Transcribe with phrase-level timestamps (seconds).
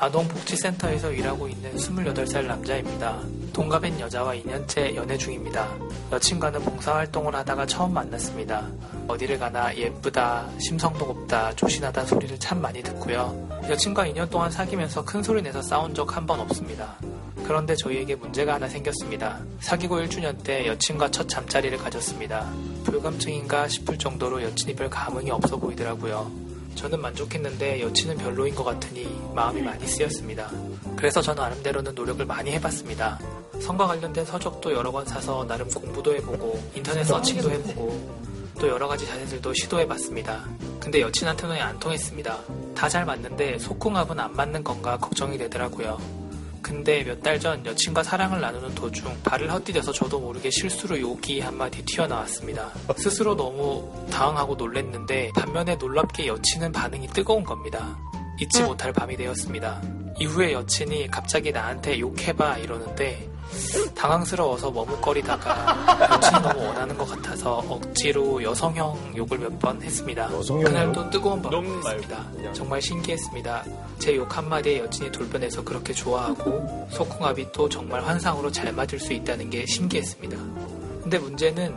[0.00, 3.20] 아동복지센터에서 일하고 있는 28살 남자입니다.
[3.52, 5.68] 동갑인 여자와 2년째 연애 중입니다.
[6.10, 8.66] 여친과는 봉사활동을 하다가 처음 만났습니다.
[9.08, 13.48] 어디를 가나 예쁘다, 심성도 곱다, 조신하다 소리를 참 많이 듣고요.
[13.68, 16.96] 여친과 2년 동안 사귀면서 큰 소리 내서 싸운 적 한 번 없습니다.
[17.44, 19.40] 그런데 저희에게 문제가 하나 생겼습니다.
[19.60, 22.50] 사귀고 1주년 때 여친과 첫 잠자리를 가졌습니다.
[22.84, 26.39] 불감증인가 싶을 정도로 여친이 별 감흥이 없어 보이더라고요.
[26.74, 30.50] 저는 만족했는데 여친은 별로인 것 같으니 마음이 많이 쓰였습니다.
[30.96, 33.18] 그래서 저는 나름대로는 노력을 많이 해봤습니다.
[33.60, 38.20] 성과 관련된 서적도 여러 권 사서 나름 공부도 해보고 인터넷 서칭도 해보고
[38.58, 40.46] 또 여러 가지 자세들도 시도해봤습니다.
[40.80, 42.38] 근데 여친한테는 안 통했습니다.
[42.74, 46.19] 다 잘 맞는데 속궁합은 안 맞는 건가 걱정이 되더라고요.
[46.62, 51.82] 근데 몇 달 전 여친과 사랑을 나누는 도중 발을 헛디뎌서 저도 모르게 실수로 욕이 한마디
[51.84, 52.70] 튀어나왔습니다.
[52.96, 57.96] 스스로 너무 당황하고 놀랬는데 반면에 놀랍게 여친은 반응이 뜨거운 겁니다.
[58.40, 59.80] 잊지 못할 밤이 되었습니다.
[60.18, 63.29] 이후에 여친이 갑자기 나한테 욕해봐 이러는데
[63.94, 70.32] 당황스러워서 머뭇거리다가 여친이 너무 원하는 것 같아서 억지로 여성형 욕을 몇 번 했습니다.
[70.32, 72.52] 여성형 그날도 뜨거운 너무 밤이 됐습니다.
[72.54, 73.64] 정말 신기했습니다.
[73.98, 79.50] 제 욕 한마디에 여친이 돌변해서 그렇게 좋아하고 속궁합이 또 정말 환상으로 잘 맞을 수 있다는
[79.50, 80.36] 게 신기했습니다.
[81.02, 81.76] 근데 문제는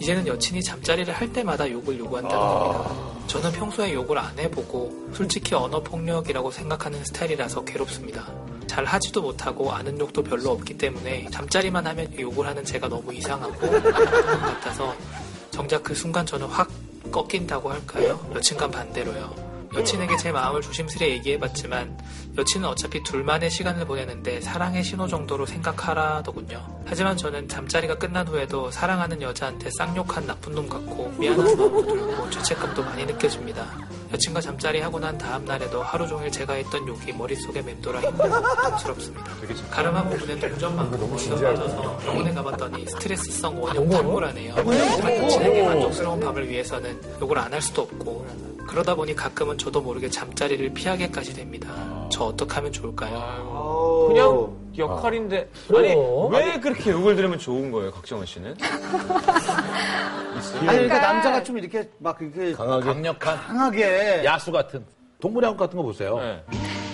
[0.00, 2.90] 이제는 여친이 잠자리를 할 때마다 욕을 요구한다는 겁니다.
[3.26, 8.26] 저는 평소에 욕을 안 해보고 솔직히 언어 폭력이라고 생각하는 스타일이라서 괴롭습니다.
[8.68, 13.58] 잘 하지도 못하고 아는 욕도 별로 없기 때문에 잠자리만 하면 욕을 하는 제가 너무 이상하고
[13.58, 14.94] 것 같아서
[15.50, 16.70] 정작 그 순간 저는 확
[17.10, 18.20] 꺾인다고 할까요?
[18.34, 19.47] 여친과 반대로요.
[19.74, 21.98] 여친에게 제 마음을 조심스레 얘기해봤지만
[22.36, 26.82] 여친은 어차피 둘만의 시간을 보내는데 사랑의 신호 정도로 생각하라더군요.
[26.86, 32.82] 하지만 저는 잠자리가 끝난 후에도 사랑하는 여자한테 쌍욕한 나쁜 놈 같고 미안한 마음도 들고 죄책감도
[32.82, 33.66] 많이 느껴집니다.
[34.12, 39.24] 여친과 잠자리 하고 난 다음 날에도 하루 종일 제가 했던 욕이 머릿속에 맴돌아 힘들고 부담스럽습니다.
[39.70, 44.54] 가름한 부분에 동전만큼 머리가 빠져서 병원에 가봤더니 스트레스성 원형 탕골하네요.
[44.56, 48.26] 여친에게 만족스러운 밤을 위해서는 욕을 안 할 수도 없고
[48.68, 51.68] 그러다 보니 가끔은 저도 모르게 잠자리를 피하게까지 됩니다.
[52.12, 54.06] 저 어떻게 하면 좋을까요?
[54.08, 55.94] 그냥 역할인데 아니
[56.30, 58.54] 왜 그렇게 욕을 들으면 좋은 거예요, 각정원 씨는?
[60.60, 62.84] 아니 그러니까 남자가 좀 이렇게 막 이렇게 강하게.
[62.84, 64.84] 강력한 강하게 야수 같은
[65.20, 66.18] 동물의 왕국 같은 거 보세요.
[66.18, 66.44] 네.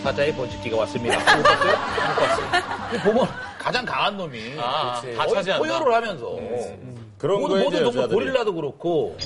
[0.04, 1.18] 사자의 번식기가 왔습니다.
[1.36, 1.72] 못 봤어요?
[1.72, 2.46] 못 봤어요.
[2.90, 3.26] 근데 보면
[3.58, 5.66] 가장 강한 놈이 아, 다 거의 차지한다.
[5.66, 6.36] 포효를 하면서
[7.18, 9.16] 그런 모든, 거에 모든 이제 동물 여자들이 고릴라도 그렇고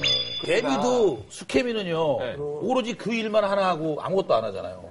[0.43, 2.37] 개미도 수케미는요 네.
[2.39, 4.85] 오로지 그 일만 하나 하고 아무것도 안 하잖아요.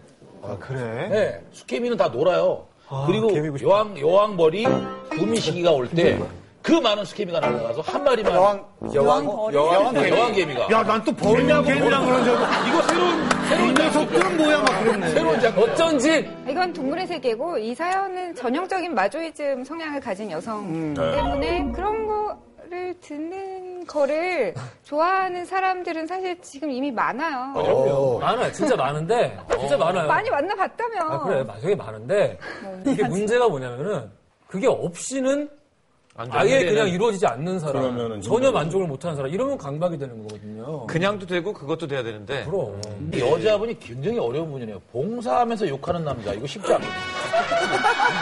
[0.43, 1.07] 아 그래?
[1.09, 2.65] 네, 수케미는 다 놀아요.
[3.05, 3.69] 그리고 개미고 싶다.
[3.69, 4.65] 여왕 여왕벌이
[5.09, 6.17] 구미 시기가 올 때
[6.63, 11.63] 그 많은 수케미가 날아가서 한 마리만 여왕 여왕 여왕 네, 여왕 개미가 야 난또 버리냐고
[11.65, 16.73] 개미랑 그런 줄 알고 이거 새로운 새로운 녀석들은 뭐야 막 그랬네 새로운 장 어쩐지 이건
[16.73, 22.37] 동물의 세계고 이 사연은 전형적인 마조이즘 성향을 가진 여성 때문에 그런 거
[22.69, 27.53] 를 듣는 거를 좋아하는 사람들은 사실 지금 이미 많아요.
[28.19, 28.51] 많아요.
[28.51, 30.07] 진짜 많은데 진짜 많아요.
[30.07, 30.99] 많이 만나봤다며.
[31.01, 32.37] 아, 그래, 되게 많은데
[32.85, 34.11] 이게 문제가 뭐냐면은
[34.47, 35.49] 그게 없이는
[36.17, 40.87] 아예 그냥 이루어지지 않는 사람, 그러면은 전혀 좀- 만족을 못하는 사람 이러면 강박이 되는 거거든요.
[40.87, 42.81] 그냥도 되고 그것도 돼야 되는데 그럼.
[43.13, 44.79] 이 여자분이 굉장히 어려운 분이네요.
[44.91, 46.91] 봉사하면서 욕하는 남자 이거 쉽지 않거든요.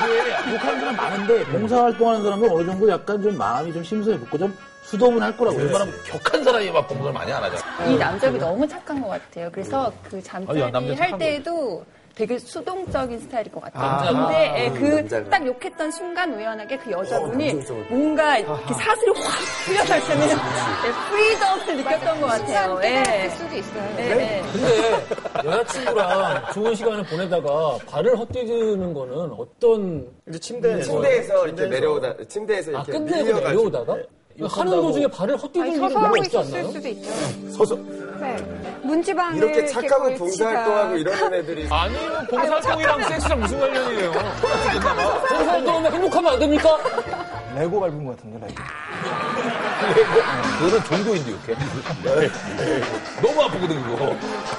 [0.04, 4.54] 이게 욕하는 사람 많은데 봉사활동하는 사람은 어느 정도 약간 좀 마음이 좀 심성이 붙고 좀
[4.84, 5.58] 수도분 할 거라고.
[5.58, 7.86] 얼마나 격한 사람이 막 봉사를 많이 안 하잖아.
[7.86, 9.50] 이 남자분이 너무 착한 것 같아요.
[9.54, 11.84] 그래서 그 잠자리 아, 남자 할 때에도
[12.16, 14.14] 되게 수동적인 스타일일 것 같아요.
[14.14, 17.54] 근데 예, 그딱 욕했던 순간 우연하게 그 여자분이
[17.90, 19.32] 뭔가 이렇게 사슬이 확
[19.66, 22.80] 풀려날 때는 예, 프리덤을 느꼈던 것 같아요.
[22.84, 23.04] 예.
[23.04, 23.96] 될 수도 있어요.
[23.98, 24.42] 예, 예.
[24.54, 32.72] 근데 여자친구랑 좋은 시간을 보내다가 발을 헛디디는 거는 어떤 이제 침대 침대에서 이렇게 내려오다 침대에서
[32.72, 33.98] 아 이렇게 끝내고 밀려가지고 내려오다가
[34.44, 36.72] 하는 도중에 발을 헛디디는 경우가 하고 없지 않나요?
[36.72, 37.10] 수도 있죠.
[37.52, 37.76] 서서
[38.20, 38.36] 네.
[38.84, 44.12] 문지방을 이렇게 착하고 봉사활동하고 지가- 이러는 애들이 아니 뭐 봉사활동이랑 섹스랑 무슨 관련이에요?
[44.12, 46.78] 봉사활동하면 행복하면 안 됩니까?
[47.56, 48.56] 레고 밟은 것 같은데 레고
[50.60, 51.58] 그거는 종교인데 욕해.
[53.22, 54.16] 너무 아프거든 그거.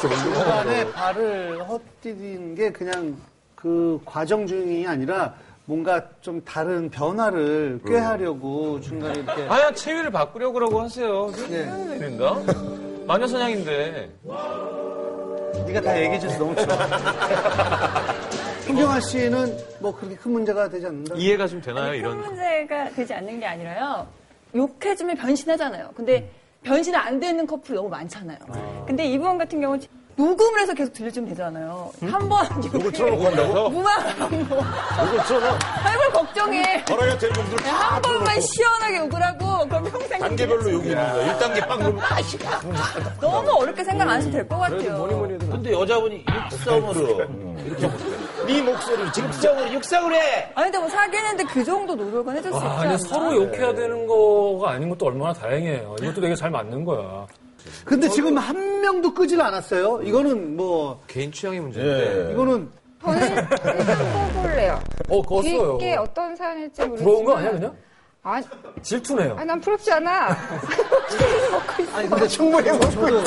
[0.08, 3.14] 중간에 발을 헛디딘 게 그냥
[3.55, 5.34] 그 과정 중이 아니라
[5.66, 11.30] 뭔가 좀 다른 변화를 꾀하려고 중간에 이렇게 아야 체위를 바꾸려고 그러고 하세요.
[11.48, 12.40] 해야 되는가?
[13.04, 14.10] 마녀 사냥인데.
[15.66, 16.66] 네가 다 얘기해줘서 너무 좋아.
[18.68, 21.14] 홍경아 씨는 뭐 그렇게 큰 문제가 되지 않는다?
[21.16, 22.20] 이해가 좀 되나요 큰 이런?
[22.20, 22.26] 거?
[22.28, 24.06] 문제가 되지 않는 게 아니라요.
[24.54, 25.90] 욕해주면 변신하잖아요.
[25.96, 26.30] 근데
[26.62, 28.38] 변신 안 되는 커플 너무 많잖아요.
[28.86, 29.84] 근데 이분 같은 경우는
[30.16, 31.90] 녹음을 해서 계속 들려주면 되잖아요.
[32.00, 33.68] 한 번, 이걸 틀어놓고 한다고?
[33.68, 34.56] 무망한 거.
[35.04, 36.84] 이걸 틀어놓고 할머 걱정해.
[36.88, 40.18] 허락이 되는 놈들 네, 한 번만 시원하게 욕을 하고, 그럼 평생.
[40.20, 41.38] 단계별로 욕이 있는 거야.
[41.38, 42.38] 1단계 빵 누르면 아, 씨.
[43.20, 45.06] 너무 어렵게 생각 안 하셔도 될 것 같아요.
[45.38, 47.24] 근데 여자분이 육성으로
[47.66, 47.88] 이렇게
[48.46, 50.50] 네 목소리를 직성으로 육성을 해.
[50.54, 52.82] 아니, 근데 뭐 사귀는데 그 정도 노력은 해줄 수 있지 아, 않나?
[52.82, 55.96] 근데 서로 욕해야 되는 거가 아닌 것도 얼마나 다행이에요.
[56.00, 57.26] 이것도 되게 잘 맞는 거야.
[57.87, 60.03] 근데 지금 한 명도 끄질 않았어요.
[60.03, 62.29] 이거는 뭐 개인 취향의 문제인데.
[62.29, 62.33] 예.
[62.33, 62.69] 이거는
[63.00, 63.49] 저는
[64.35, 64.81] 뽑을래요.
[65.09, 65.79] 어, 껐어요.
[65.79, 67.05] 뒤에 어떤 사연일지 모르지만.
[67.05, 67.77] 부러운 거 아니야, 그냥?
[68.25, 68.44] 아니,
[68.83, 69.37] 질투네요.
[69.38, 70.29] 아, 난 부럽지 않아.
[71.53, 71.97] 먹고 있어.
[71.97, 73.23] 아니 근데 충분히 뭐 저도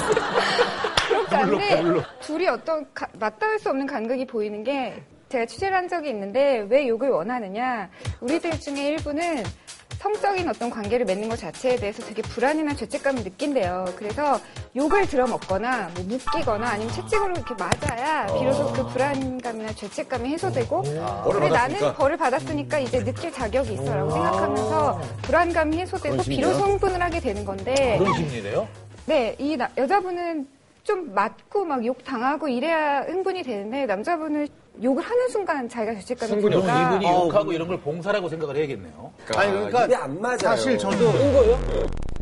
[1.08, 1.84] 부럽지 않은데
[2.22, 6.86] 둘이 어떤 가- 맞닿을 수 없는 간극이 보이는 게 제가 취재를 한 적이 있는데 왜
[6.90, 7.90] 욕을 원하느냐
[8.20, 9.44] 우리들 중에 일부는
[10.00, 13.84] 성적인 어떤 관계를 맺는 것 자체에 대해서 되게 불안이나 죄책감을 느낀대요.
[13.98, 14.40] 그래서
[14.76, 20.84] 욕을 들어먹거나 뭐 묶이거나 아니면 채찍으로 이렇게 맞아야 비로소 그 불안감이나 죄책감이 해소되고
[21.34, 27.44] 그래 나는 벌을 받았으니까 이제 느낄 자격이 있어라고 생각하면서 불안감이 해소되고 비로소 흥분을 하게 되는
[27.44, 28.68] 건데 그런 심리래요?
[29.06, 30.48] 네, 이 나- 여자분은
[30.84, 34.48] 좀 맞고 막 욕 당하고 이래야 흥분이 되는데 남자분은
[34.82, 39.12] 욕을 하는 순간 자기가 죄책감이 그럼 드니까 이분이 욕하고 이런 걸 봉사라고 생각을 해야겠네요.
[39.36, 40.38] 아니 그러니까 입이 안 맞아요.
[40.38, 41.06] 사실 저도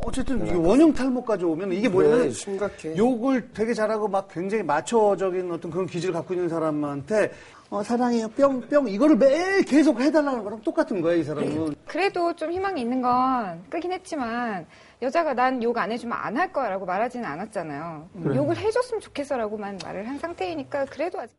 [0.06, 2.96] 어쨌든 이게 원형 탈모까지 오면 이게 뭐냐면 네, 심각해.
[2.96, 7.32] 욕을 되게 잘하고 막 굉장히 마초적인 어떤 그런 기질을 갖고 있는 사람한테
[7.70, 12.80] 어, 사랑해요 뿅뿅 이거를 매일 계속 해달라는 거랑 똑같은 거예요 이 사람은 그래도 좀 희망이
[12.80, 14.66] 있는 건 끄긴 했지만
[15.02, 18.08] 여자가 난 욕 안 해주면 안 할 거야라고 말하지는 않았잖아요.
[18.34, 21.36] 욕을 해줬으면 좋겠어라고만 말을 한 상태이니까 그래도 아직